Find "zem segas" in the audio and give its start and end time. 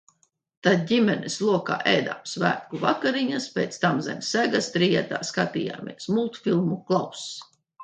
4.09-4.73